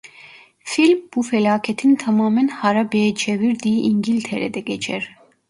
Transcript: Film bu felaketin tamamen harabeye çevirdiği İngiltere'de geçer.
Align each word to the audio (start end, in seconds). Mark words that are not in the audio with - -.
Film 0.63 1.09
bu 1.15 1.23
felaketin 1.23 1.95
tamamen 1.95 2.47
harabeye 2.47 3.15
çevirdiği 3.15 3.81
İngiltere'de 3.81 4.59
geçer. 4.59 5.15